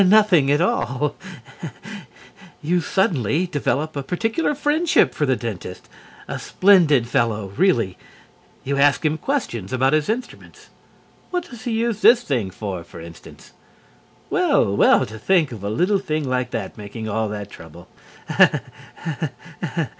[0.03, 1.15] Nothing at all.
[2.59, 5.87] You suddenly develop a particular friendship for the dentist.
[6.27, 7.99] A splendid fellow, really.
[8.63, 10.69] You ask him questions about his instruments.
[11.29, 13.53] What does he use this thing for, for instance?
[14.31, 17.87] Well, well, to think, of a little thing like that making all that trouble.